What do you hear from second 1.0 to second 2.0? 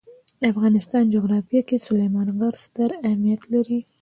جغرافیه کې